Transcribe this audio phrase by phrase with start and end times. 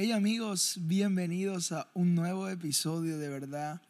[0.00, 3.82] Hey amigos, bienvenidos a un nuevo episodio de verdad.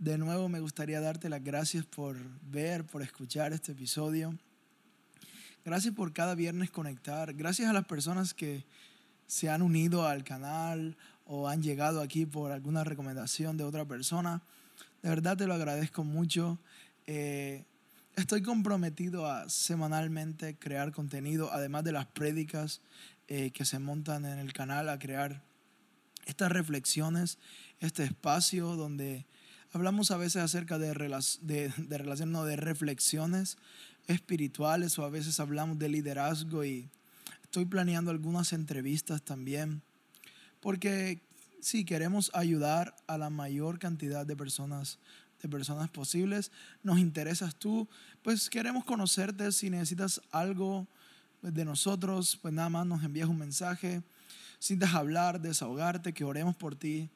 [0.00, 2.16] De nuevo me gustaría darte las gracias por
[2.50, 4.36] ver, por escuchar este episodio.
[5.64, 7.32] Gracias por cada viernes conectar.
[7.34, 8.64] Gracias a las personas que
[9.28, 14.42] se han unido al canal o han llegado aquí por alguna recomendación de otra persona.
[15.04, 16.58] De verdad te lo agradezco mucho.
[17.06, 17.62] Eh,
[18.16, 22.80] estoy comprometido a semanalmente crear contenido, además de las prédicas
[23.28, 25.42] eh, que se montan en el canal a crear
[26.26, 27.38] estas reflexiones,
[27.80, 29.26] este espacio donde
[29.72, 30.88] hablamos a veces acerca de,
[31.42, 33.56] de, de relación, no, de reflexiones
[34.06, 36.88] espirituales o a veces hablamos de liderazgo y
[37.42, 39.82] estoy planeando algunas entrevistas también
[40.60, 41.20] porque
[41.60, 44.98] si queremos ayudar a la mayor cantidad de personas
[45.44, 46.50] de personas posibles,
[46.82, 47.86] nos interesas tú,
[48.22, 50.86] pues queremos conocerte si necesitas algo
[51.42, 54.02] de nosotros, pues nada más nos envías un mensaje.
[54.58, 57.10] Sientas hablar, desahogarte, que oremos por ti,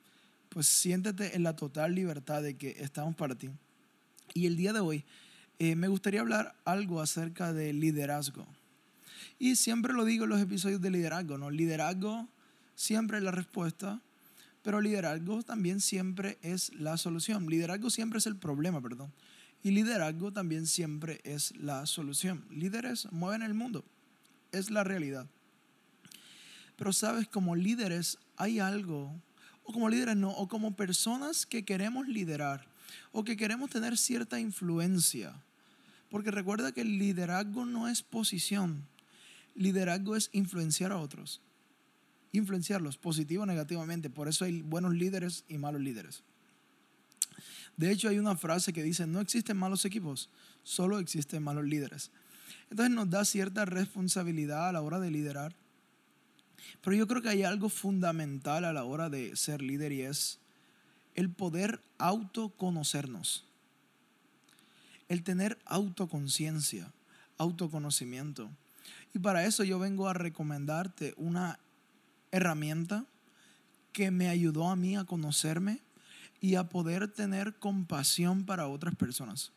[0.51, 3.49] pues siéntete en la total libertad de que estamos para ti.
[4.35, 5.05] Y el día de hoy
[5.59, 8.47] eh, me gustaría hablar algo acerca de liderazgo.
[9.39, 11.51] Y siempre lo digo en los episodios de liderazgo, ¿no?
[11.51, 12.29] Liderazgo
[12.75, 14.03] siempre es la respuesta,
[14.63, 17.47] pero liderazgo también siempre es la solución.
[17.47, 19.13] Liderazgo siempre es el problema, perdón.
[19.63, 22.45] Y liderazgo también siempre es la solución.
[22.51, 23.85] Líderes mueven el mundo
[24.53, 25.27] es la realidad.
[26.77, 29.13] Pero sabes, como líderes hay algo,
[29.65, 32.67] o como líderes no, o como personas que queremos liderar,
[33.13, 35.35] o que queremos tener cierta influencia.
[36.11, 38.87] Porque recuerda que el liderazgo no es posición,
[39.55, 41.41] liderazgo es influenciar a otros,
[42.33, 44.11] influenciarlos positivo o negativamente.
[44.11, 46.23] Por eso hay buenos líderes y malos líderes.
[47.77, 50.31] De hecho, hay una frase que dice, no existen malos equipos,
[50.65, 52.11] solo existen malos líderes.
[52.71, 55.55] Entonces nos da cierta responsabilidad a la hora de liderar.
[56.83, 60.39] Pero yo creo que hay algo fundamental a la hora de ser líder y es
[61.15, 63.45] el poder autoconocernos.
[65.09, 66.93] El tener autoconciencia,
[67.39, 68.51] autoconocimiento.
[69.15, 71.59] Y para eso yo vengo a recomendarte una
[72.33, 73.05] herramienta
[73.93, 75.81] que me ayudó a mí a conocerme
[76.41, 79.53] y a poder tener compasión para otras personas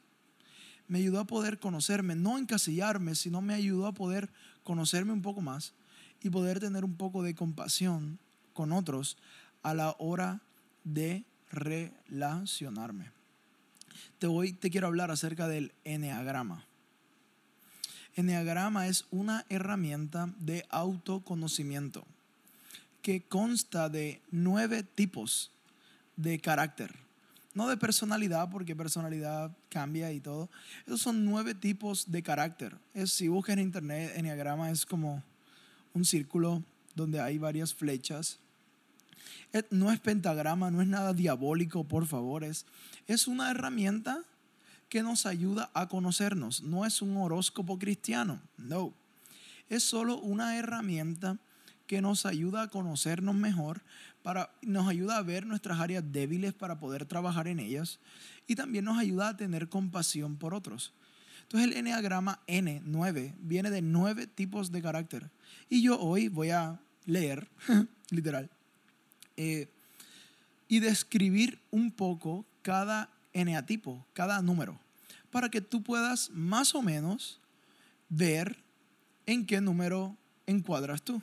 [0.92, 4.30] me ayudó a poder conocerme, no encasillarme, sino me ayudó a poder
[4.66, 5.72] conocerme un poco más
[6.22, 8.20] y poder tener un poco de compasión
[8.52, 9.18] con otros
[9.64, 10.42] a la hora
[10.84, 13.09] de relacionarme.
[14.20, 16.66] Te, voy, te quiero hablar acerca del enneagrama.
[18.18, 22.06] Enneagrama es una herramienta de autoconocimiento
[23.02, 25.52] que consta de nueve tipos
[26.16, 27.02] de carácter
[27.54, 30.50] no de personalidad, porque personalidad cambia y todo.
[30.86, 32.78] Esos son nueve tipos de carácter.
[32.94, 35.24] Es, si buscas en internet, Enneagrama es como
[35.94, 36.64] un círculo
[36.96, 38.40] donde hay varias flechas.
[39.70, 42.44] No es pentagrama, no es nada diabólico, por favor.
[42.44, 42.66] Es,
[43.08, 44.24] es una herramienta
[44.88, 46.64] que nos ayuda a conocernos.
[46.64, 48.94] No es un horóscopo cristiano, no.
[49.70, 51.38] Es solo una herramienta
[51.91, 53.81] que nos ayuda a conocernos mejor,
[54.24, 58.00] para, nos ayuda a ver nuestras áreas débiles para poder trabajar en ellas
[58.47, 60.94] y también nos ayuda a tener compasión por otros.
[61.41, 65.29] Entonces el Enneagrama N9 viene de nueve tipos de carácter.
[65.68, 67.50] Y yo hoy voy a leer,
[68.09, 68.50] literal,
[69.35, 69.68] eh,
[70.69, 74.79] y describir un poco cada eneatipo, cada número,
[75.29, 77.41] para que tú puedas más o menos
[78.08, 78.56] ver
[79.25, 80.16] en qué número
[80.47, 81.22] encuadras tú.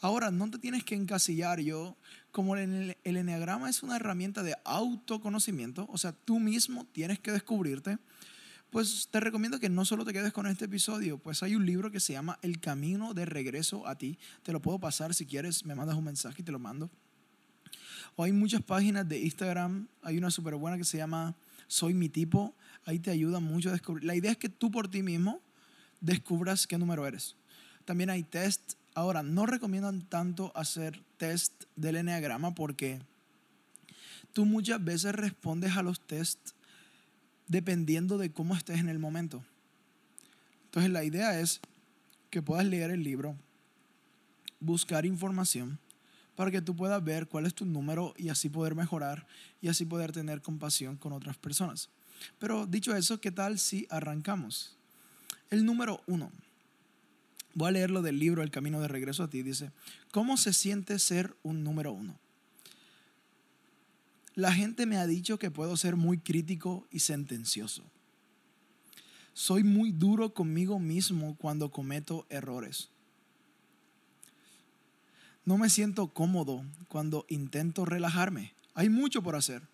[0.00, 1.96] Ahora, no te tienes que encasillar yo,
[2.30, 7.98] como el, enneagrama es una herramienta de autoconocimiento, o sea, tú mismo tienes que descubrirte,
[8.70, 11.90] pues te recomiendo que no solo te quedes con este episodio, pues hay un libro
[11.90, 15.64] que se llama El Camino de Regreso a ti, te lo puedo pasar si quieres,
[15.64, 16.90] me mandas un mensaje y te lo mando.
[18.14, 21.34] O hay muchas páginas de Instagram, hay una súper buena que se llama
[21.66, 22.54] Soy mi tipo,
[22.84, 24.04] ahí te ayuda mucho a descubrir.
[24.04, 25.40] La idea es que tú por ti mismo
[26.00, 27.36] descubras qué número eres.
[27.84, 32.98] También hay test Ahora, no recomiendan tanto hacer test del enneagrama porque
[34.32, 36.50] tú muchas veces respondes a los test
[37.46, 39.44] dependiendo de cómo estés en el momento.
[40.64, 41.60] Entonces la idea es
[42.30, 43.36] que puedas leer el libro,
[44.58, 45.78] buscar información
[46.34, 49.28] para que tú puedas ver cuál es tu número y así poder mejorar
[49.60, 51.88] y así poder tener compasión con otras personas.
[52.40, 54.76] Pero dicho eso, ¿qué tal si arrancamos?
[55.50, 56.32] El número uno.
[57.58, 59.42] Voy a leerlo del libro El Camino de Regreso a ti.
[59.42, 59.72] Dice,
[60.12, 62.16] ¿cómo se siente ser un número uno?
[64.36, 67.82] La gente me ha dicho que puedo ser muy crítico y sentencioso.
[69.32, 72.90] Soy muy duro conmigo mismo cuando cometo errores.
[75.44, 78.54] No me siento cómodo cuando intento relajarme.
[78.74, 79.66] Hay mucho por hacer.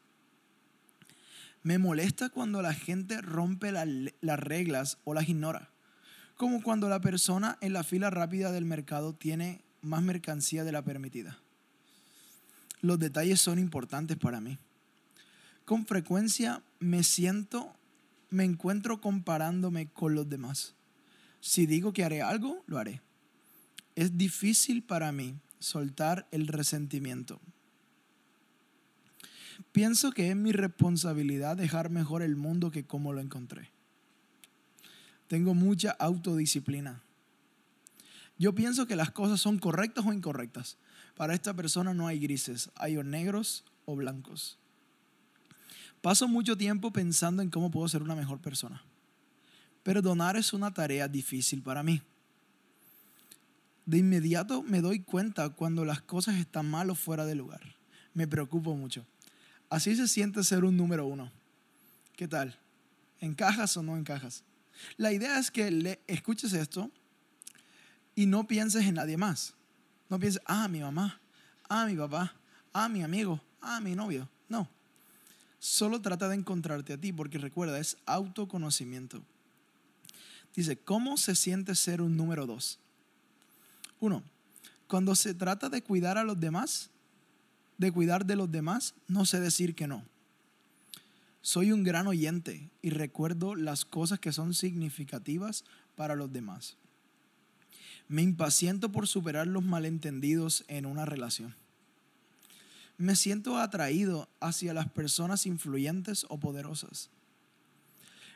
[1.63, 5.74] Me molesta cuando la gente rompe las reglas o las ignora.
[6.37, 10.83] Como cuando la persona en la fila rápida del mercado tiene más mercancía de la
[10.83, 11.39] permitida.
[12.81, 14.59] Los detalles son importantes para mí.
[15.65, 17.73] Con frecuencia me siento,
[18.31, 20.75] me encuentro comparándome con los demás.
[21.41, 23.01] Si digo que haré algo, lo haré.
[23.95, 27.41] Es difícil para mí soltar el resentimiento.
[29.73, 33.71] Pienso que es mi responsabilidad dejar mejor el mundo que como lo encontré.
[35.35, 37.03] Tengo mucha autodisciplina.
[38.39, 40.79] Yo pienso que las cosas son correctas o incorrectas.
[41.17, 44.61] Para esta persona no hay grises, hay o negros o blancos.
[46.01, 48.85] Paso mucho tiempo pensando en cómo puedo ser una mejor persona.
[49.83, 52.01] Perdonar es una tarea difícil para mí.
[53.87, 57.75] De inmediato me doy cuenta cuando las cosas están mal o fuera de lugar.
[58.13, 59.05] Me preocupo mucho.
[59.69, 61.33] Así se siente ser un número uno.
[62.15, 62.57] ¿Qué tal?
[63.19, 64.45] ¿Encajas o no encajas?
[64.97, 66.91] La idea es que le escuches esto
[68.15, 69.55] y no pienses en nadie más.
[70.09, 71.21] No pienses, ah, mi mamá,
[71.69, 72.35] ah, mi papá,
[72.73, 74.29] ah, mi amigo, ah, mi novio.
[74.49, 74.69] No.
[75.59, 79.23] Solo trata de encontrarte a ti porque recuerda, es autoconocimiento.
[80.55, 82.79] Dice, ¿cómo se siente ser un número dos?
[83.99, 84.23] Uno,
[84.87, 86.91] cuando se trata de cuidar a los demás,
[87.79, 90.05] de cuidar de los demás, no sé decir que no.
[91.45, 96.79] Soy un gran oyente y recuerdo las cosas que son significativas para los demás.
[98.09, 101.55] Me impaciento por superar los malentendidos en una relación.
[102.97, 107.11] Me siento atraído hacia las personas influyentes o poderosas.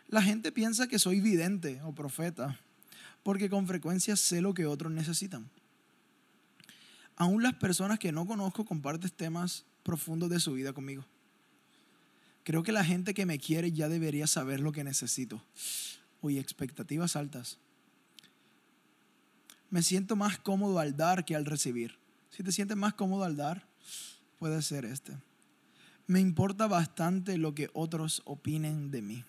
[0.08, 2.60] La gente piensa que soy vidente o profeta
[3.22, 5.48] porque con frecuencia sé lo que otros necesitan.
[7.16, 11.06] Aún las personas que no conozco comparten temas profundos de su vida conmigo.
[12.48, 15.44] Creo que la gente que me quiere ya debería saber lo que necesito.
[16.22, 17.58] Uy, expectativas altas.
[19.68, 21.98] Me siento más cómodo al dar que al recibir.
[22.30, 23.68] Si te sientes más cómodo al dar,
[24.38, 25.12] puede ser este.
[26.06, 29.24] Me importa bastante lo que otros opinen de mí.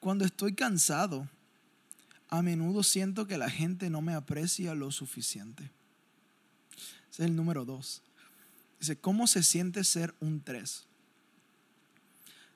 [0.00, 1.28] Cuando estoy cansado,
[2.30, 5.64] a menudo siento que la gente no me aprecia lo suficiente.
[7.10, 8.00] Ese es el número dos.
[8.80, 10.86] Dice, ¿cómo se siente ser un tres?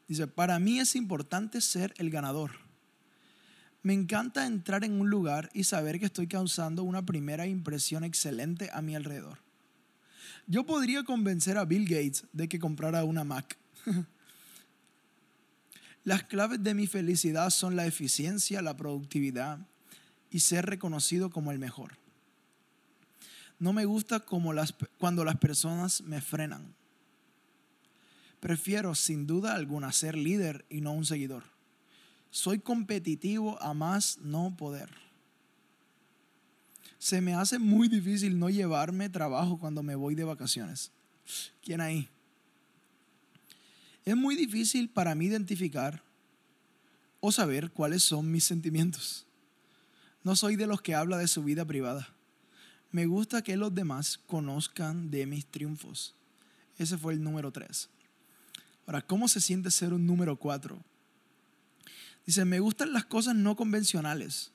[0.09, 2.53] Dice, para mí es importante ser el ganador.
[3.83, 8.71] Me encanta entrar en un lugar y saber que estoy causando una primera impresión excelente
[8.73, 9.39] a mi alrededor.
[10.47, 13.57] Yo podría convencer a Bill Gates de que comprara una Mac.
[16.05, 19.59] Las claves de mi felicidad son la eficiencia, la productividad
[20.31, 21.99] y ser reconocido como el mejor.
[23.59, 26.75] No me gusta cuando las personas me frenan.
[28.41, 31.45] Prefiero sin duda alguna ser líder y no un seguidor.
[32.31, 34.91] Soy competitivo a más no poder.
[36.99, 40.91] Se me hace muy difícil no llevarme trabajo cuando me voy de vacaciones.
[41.63, 42.09] ¿Quién ahí?
[44.05, 46.03] Es muy difícil para mí identificar
[47.21, 49.27] o saber cuáles son mis sentimientos.
[50.25, 52.09] No soy de los que habla de su vida privada.
[52.91, 56.15] Me gusta que los demás conozcan de mis triunfos.
[56.79, 57.89] Ese fue el número tres.
[58.89, 60.83] Ahora, ¿cómo se siente ser un número cuatro?
[62.25, 64.51] Dice, me gustan las cosas no convencionales,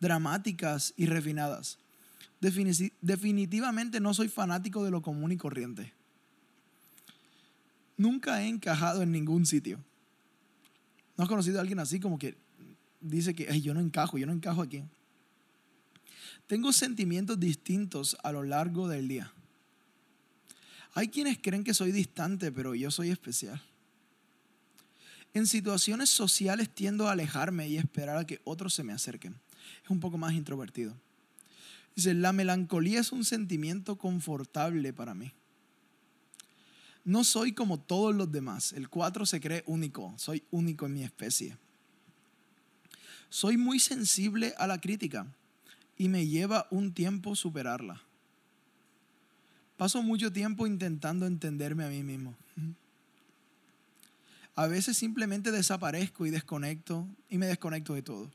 [0.00, 1.78] dramáticas y refinadas.
[2.40, 5.92] definitivamente no soy fanático de lo común y corriente.
[7.96, 9.78] Nunca he encajado en ningún sitio.
[11.16, 12.36] ¿No has conocido a alguien así como que
[13.00, 14.82] dice que yo no encajo, yo no encajo aquí?
[16.48, 19.32] Tengo sentimientos distintos a lo largo del día.
[20.94, 23.62] Hay quienes creen que soy distante, pero yo soy especial.
[25.32, 29.36] En situaciones sociales tiendo a alejarme y esperar a que otros se me acerquen.
[29.84, 30.96] Es un poco más introvertido.
[31.94, 35.32] Dice, la melancolía es un sentimiento confortable para mí.
[37.04, 38.72] No soy como todos los demás.
[38.72, 40.14] El 4 se cree único.
[40.16, 41.56] Soy único en mi especie.
[43.28, 45.26] Soy muy sensible a la crítica
[45.96, 48.02] y me lleva un tiempo superarla.
[49.80, 52.34] Paso mucho tiempo intentando entenderme a mí mismo.
[54.54, 58.30] A veces simplemente desaparezco y desconecto y me desconecto de todo.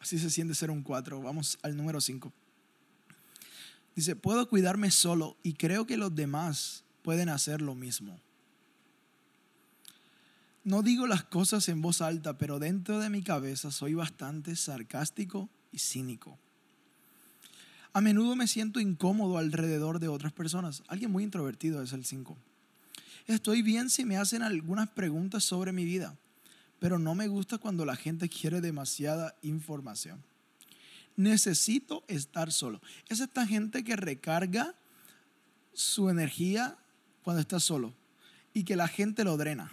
[0.00, 1.20] Así se siente ser un 4.
[1.20, 2.32] Vamos al número 5.
[3.94, 8.18] Dice, puedo cuidarme solo y creo que los demás pueden hacer lo mismo.
[10.64, 15.50] No digo las cosas en voz alta, pero dentro de mi cabeza soy bastante sarcástico
[15.70, 16.38] y cínico.
[17.94, 20.82] A menudo me siento incómodo alrededor de otras personas.
[20.88, 22.38] Alguien muy introvertido es el 5.
[23.26, 26.16] Estoy bien si me hacen algunas preguntas sobre mi vida,
[26.80, 30.22] pero no me gusta cuando la gente quiere demasiada información.
[31.16, 32.80] Necesito estar solo.
[33.08, 34.74] Es esta gente que recarga
[35.74, 36.78] su energía
[37.22, 37.94] cuando está solo
[38.54, 39.70] y que la gente lo drena.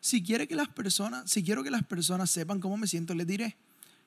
[0.00, 3.26] Si quiere que las personas, si quiero que las personas sepan cómo me siento, les
[3.26, 3.56] diré.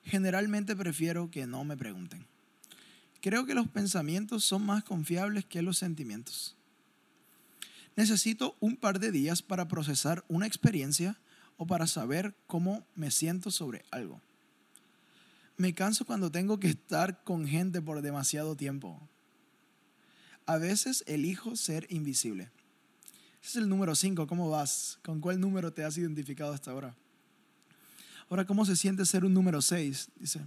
[0.04, 2.26] Generalmente prefiero que no me pregunten.
[3.24, 6.58] Creo que los pensamientos son más confiables que los sentimientos.
[7.96, 11.18] Necesito un par de días para procesar una experiencia
[11.56, 14.20] o para saber cómo me siento sobre algo.
[15.56, 19.00] Me canso cuando tengo que estar con gente por demasiado tiempo.
[20.46, 22.52] A veces elijo ser invisible.
[23.42, 24.28] Ese es el número 5.
[24.28, 25.00] ¿Cómo vas?
[25.02, 26.94] ¿Con cuál número te has identificado hasta ahora?
[28.30, 30.10] Ahora, ¿cómo se siente ser un número 6?
[30.20, 30.42] Dice,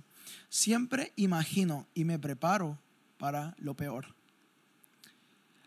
[0.48, 2.78] siempre imagino y me preparo
[3.18, 4.14] para lo peor.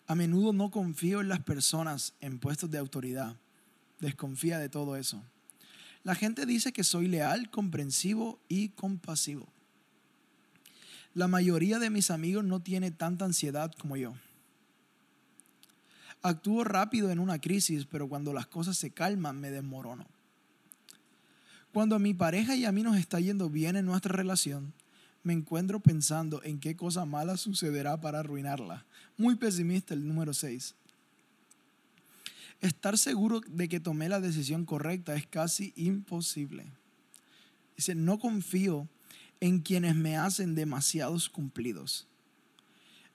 [0.07, 3.35] A menudo no confío en las personas en puestos de autoridad.
[3.99, 5.21] Desconfía de todo eso.
[6.03, 9.47] La gente dice que soy leal, comprensivo y compasivo.
[11.13, 14.15] La mayoría de mis amigos no tiene tanta ansiedad como yo.
[16.21, 20.05] Actúo rápido en una crisis, pero cuando las cosas se calman me desmorono.
[21.73, 24.73] Cuando a mi pareja y a mí nos está yendo bien en nuestra relación,
[25.23, 28.85] me encuentro pensando en qué cosa mala sucederá para arruinarla.
[29.17, 30.75] Muy pesimista el número 6.
[32.61, 36.65] Estar seguro de que tomé la decisión correcta es casi imposible.
[37.77, 38.87] Dice, no confío
[39.39, 42.07] en quienes me hacen demasiados cumplidos.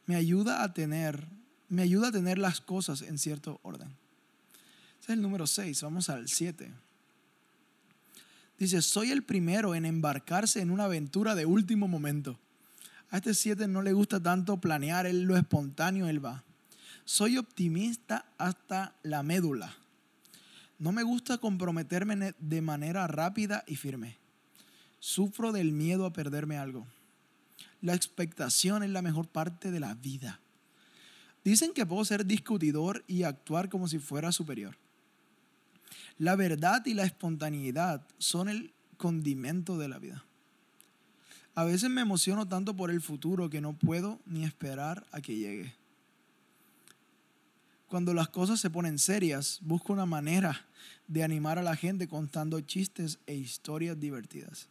[0.06, 1.26] Me ayuda a tener
[1.68, 3.88] me ayuda a tener las cosas en cierto orden.
[5.00, 6.72] Ese es el número 6, vamos al 7.
[8.64, 12.38] Dice, soy el primero en embarcarse en una aventura de último momento.
[13.10, 16.44] A este 7 no le gusta tanto planear, él lo espontáneo, él va.
[17.04, 19.76] Soy optimista hasta la médula.
[20.78, 24.16] No me gusta comprometerme de manera rápida y firme.
[24.98, 26.86] Sufro del miedo a perderme algo.
[27.82, 30.40] La expectación es la mejor parte de la vida.
[31.44, 34.74] Dicen que puedo ser discutidor y actuar como si fuera superior.
[36.18, 40.24] La verdad y la espontaneidad son el condimento de la vida.
[41.54, 45.36] A veces me emociono tanto por el futuro que no puedo ni esperar a que
[45.36, 45.74] llegue.
[47.86, 50.66] Cuando las cosas se ponen serias, busco una manera
[51.06, 54.68] de animar a la gente contando chistes e historias divertidas.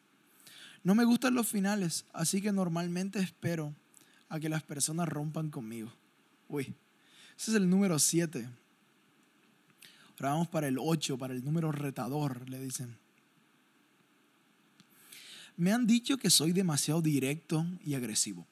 [0.83, 3.73] No me gustan los finales, así que normalmente espero
[4.27, 5.93] a que las personas rompan conmigo.
[6.49, 6.73] Uy,
[7.37, 8.49] ese es el número 7.
[10.23, 12.97] Vamos para el 8, para el número retador, le dicen.
[15.57, 18.47] Me han dicho que soy demasiado directo y agresivo.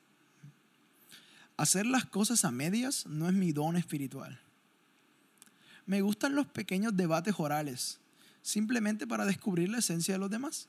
[1.55, 4.37] Hacer las cosas a medias no es mi don espiritual.
[5.85, 8.01] Me gustan los pequeños debates orales,
[8.41, 10.67] simplemente para descubrir la esencia de los demás.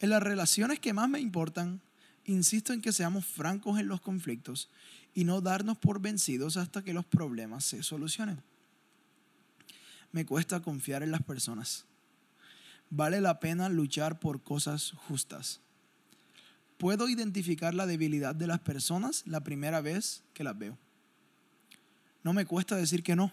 [0.00, 1.80] En las relaciones que más me importan,
[2.24, 4.68] insisto en que seamos francos en los conflictos
[5.14, 8.42] y no darnos por vencidos hasta que los problemas se solucionen.
[10.12, 11.86] Me cuesta confiar en las personas.
[12.90, 15.60] Vale la pena luchar por cosas justas.
[16.76, 20.76] Puedo identificar la debilidad de las personas la primera vez que las veo.
[22.22, 23.32] No me cuesta decir que no.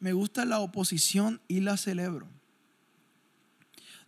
[0.00, 2.26] Me gusta la oposición y la celebro.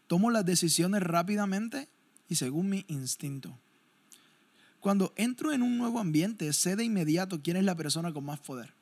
[0.07, 1.89] Tomo las decisiones rápidamente
[2.29, 3.57] y según mi instinto.
[4.81, 8.41] Cuando entro en un nuevo ambiente, sé de inmediato quién es la persona con más
[8.41, 8.78] poder.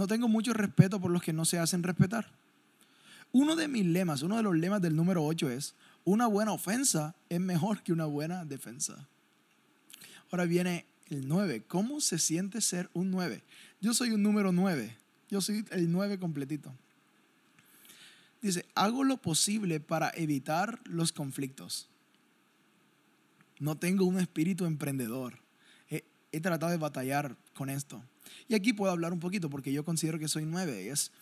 [0.00, 2.26] No tengo mucho respeto por los que no se hacen respetar.
[3.32, 5.74] Uno de mis lemas, uno de los lemas del número 8 es,
[6.06, 9.06] una buena ofensa es mejor que una buena defensa.
[10.30, 11.64] Ahora viene el 9.
[11.68, 13.42] ¿Cómo se siente ser un 9?
[13.82, 14.96] Yo soy un número 9.
[15.28, 16.72] Yo soy el 9 completito.
[18.40, 21.90] Dice, hago lo posible para evitar los conflictos.
[23.58, 25.40] No tengo un espíritu emprendedor.
[25.90, 27.36] He, tratado de batallar
[28.48, 30.88] Y aquí puedo hablar un poquito porque yo considero que soy nueve.
[30.90, 31.12] Es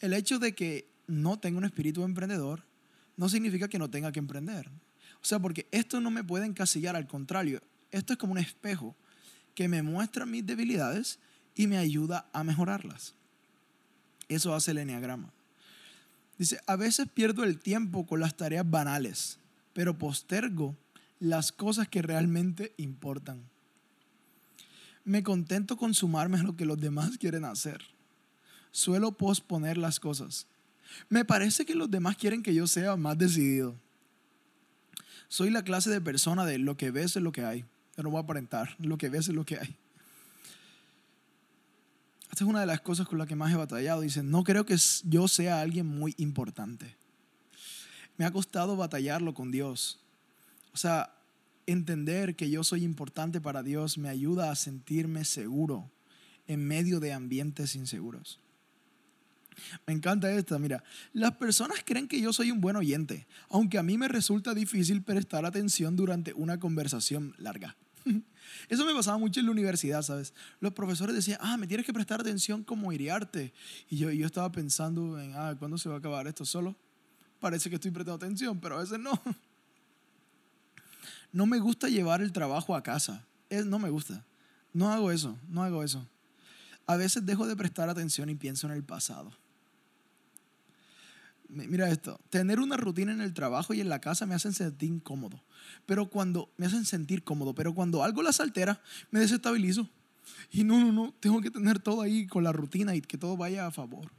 [0.00, 2.64] el hecho de que no tengo un espíritu emprendedor
[3.16, 4.68] no significa que no tenga que emprender.
[4.68, 8.96] O sea, porque esto no me puede encasillar, al contrario, esto es como un espejo
[9.54, 11.18] que me muestra mis debilidades
[11.54, 13.14] y me ayuda a mejorarlas.
[14.28, 15.30] Eso hace el enneagrama.
[16.38, 19.38] Dice, a veces pierdo el tiempo con las tareas banales,
[19.74, 20.76] pero postergo
[21.20, 23.51] las cosas que realmente importan.
[25.04, 27.82] Me contento con sumarme a lo que los demás quieren hacer.
[28.70, 30.46] Suelo posponer las cosas.
[31.08, 33.74] Me parece que los demás quieren que yo sea más decidido.
[35.28, 37.64] Soy la clase de persona de lo que ves es lo que hay.
[37.96, 39.76] Yo no voy a aparentar, lo que ves es lo que hay.
[42.30, 44.00] Esta es una de las cosas con las que más he batallado.
[44.00, 46.96] Dice, no creo que yo sea alguien muy importante.
[48.16, 50.00] Me ha costado batallarlo con Dios.
[50.72, 51.14] O sea,
[51.66, 55.90] entender que yo soy importante para Dios me ayuda a sentirme seguro
[56.46, 58.40] en medio de ambientes inseguros.
[59.86, 63.82] Me encanta esta, mira, las personas creen que yo soy un buen oyente, aunque a
[63.82, 67.76] mí me resulta difícil prestar atención durante una conversación larga.
[68.68, 70.34] Eso me pasaba mucho en la universidad, ¿sabes?
[70.60, 73.52] Los profesores decían, ah, me tienes que prestar atención como iriarte.
[73.88, 76.76] Y yo, yo estaba pensando en, ah, ¿cuándo se va a acabar esto solo?
[77.38, 79.12] Parece que estoy prestando atención, pero a veces no.
[81.32, 83.26] No me gusta llevar el trabajo a casa.
[83.50, 84.24] No me gusta.
[84.72, 86.06] No hago eso, no hago eso.
[86.86, 89.32] A veces dejo de prestar atención y pienso en el pasado.
[91.48, 94.88] Mira esto, tener una rutina en el trabajo y en la casa me hacen sentir
[94.88, 95.44] incómodo,
[95.84, 99.90] pero cuando me hacen sentir cómodo, pero cuando algo las altera, me desestabilizo.
[100.50, 103.36] Y no, no, no, tengo que tener todo ahí con la rutina y que todo
[103.36, 104.10] vaya a favor.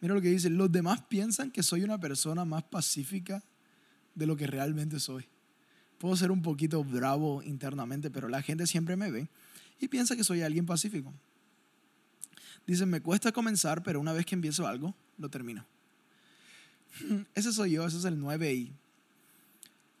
[0.00, 3.42] Mira lo que dice, los demás piensan que soy una persona más pacífica
[4.14, 5.26] de lo que realmente soy.
[5.98, 9.28] Puedo ser un poquito bravo internamente, pero la gente siempre me ve
[9.80, 11.12] y piensa que soy alguien pacífico.
[12.66, 15.64] Dicen, me cuesta comenzar, pero una vez que empiezo algo, lo termino.
[17.34, 18.72] Ese soy yo, ese es el 9 y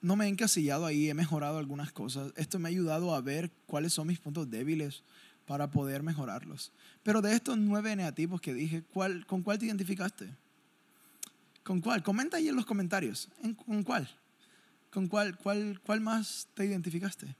[0.00, 2.32] no me he encasillado ahí, he mejorado algunas cosas.
[2.36, 5.02] Esto me ha ayudado a ver cuáles son mis puntos débiles
[5.46, 6.72] para poder mejorarlos.
[7.02, 10.28] Pero de estos nueve negativos que dije, ¿cuál, ¿con cuál te identificaste?
[11.62, 12.02] ¿Con cuál?
[12.02, 13.30] Comenta ahí en los comentarios.
[13.64, 14.06] ¿Con cuál?
[14.94, 17.34] ¿Con cuál, cuál, cuál más te identificaste?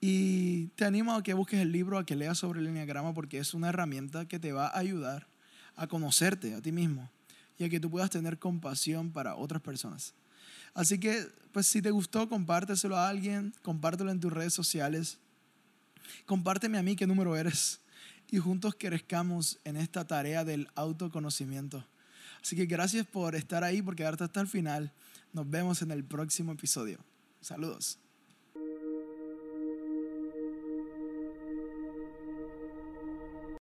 [0.00, 3.38] Y te animo a que busques el libro, a que leas sobre el enneagrama, porque
[3.38, 5.26] es una herramienta que te va a ayudar
[5.74, 7.10] a conocerte a ti mismo
[7.58, 10.14] y a que tú puedas tener compasión para otras personas.
[10.74, 15.18] Así que, pues si te gustó, compárteselo a alguien, compártelo en tus redes sociales,
[16.24, 17.80] compárteme a mí qué número eres
[18.30, 21.84] y juntos crezcamos en esta tarea del autoconocimiento.
[22.40, 24.92] Así que gracias por estar ahí, por quedarte hasta el final.
[25.32, 26.98] Nos vemos en el próximo episodio.
[27.40, 27.98] Saludos.